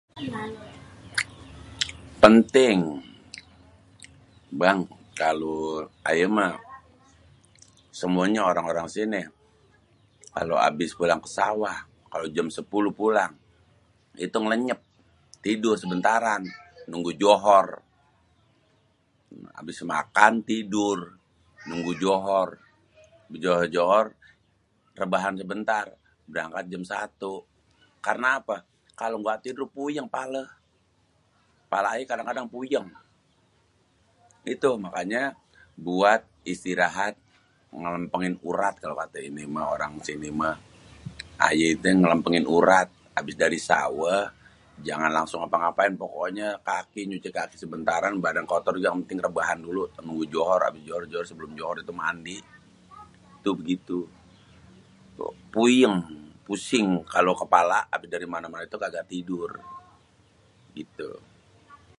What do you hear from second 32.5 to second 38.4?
puyéng. itu mangkanyé buat istirahat ngelempengin